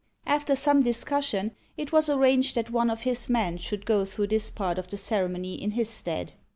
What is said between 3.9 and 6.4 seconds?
through this part of the ceremony in his stead.